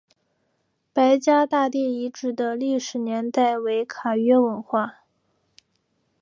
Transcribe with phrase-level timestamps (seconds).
[0.93, 5.03] 白家大地遗址的历史年代为卡约文化。